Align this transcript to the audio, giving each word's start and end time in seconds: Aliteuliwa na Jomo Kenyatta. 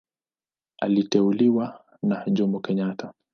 Aliteuliwa 0.79 1.83
na 2.03 2.23
Jomo 2.29 2.59
Kenyatta. 2.59 3.13